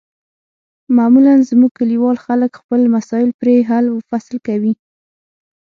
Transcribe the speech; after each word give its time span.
معمولا 0.97 1.33
زموږ 1.49 1.71
کلیوال 1.79 2.17
خلک 2.25 2.51
خپل 2.61 2.81
مسایل 2.95 3.29
پرې 3.41 3.55
حل 3.69 3.85
و 3.91 3.95
فصل 4.09 4.35
کوي. 4.47 4.73